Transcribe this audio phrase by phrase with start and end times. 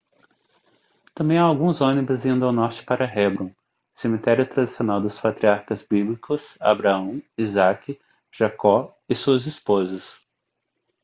[1.13, 3.53] também há alguns ônibus indo ao norte para hebrom
[3.93, 8.01] cemitério tradicional dos patriarcas bíblicos abraão isaque
[8.31, 10.27] jacó e suas esposas